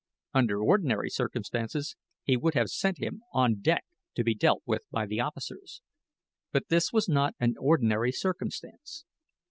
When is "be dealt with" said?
4.23-4.87